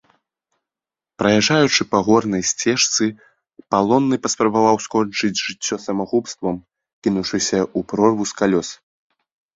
Праязджаючы 1.21 1.81
па 1.91 1.99
горнай 2.07 2.43
сцежцы, 2.53 3.05
палонны 3.75 4.15
паспрабаваў 4.23 4.81
скончыць 4.87 5.41
жыццё 5.45 5.75
самагубства, 5.85 6.49
кінуўшыся 7.05 7.59
ў 7.77 7.91
прорву 7.93 8.23
з 8.33 8.41
калёс. 8.41 8.69